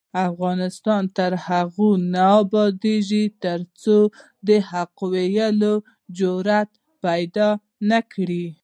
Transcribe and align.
افغانستان 0.29 1.03
تر 1.17 1.31
هغو 1.47 1.89
نه 2.13 2.23
ابادیږي، 2.43 3.25
ترڅو 3.43 3.97
د 4.47 4.49
حق 4.69 4.95
ویلو 5.13 5.73
جرات 6.17 6.69
پیدا 7.05 7.49
نکړو. 7.89 8.45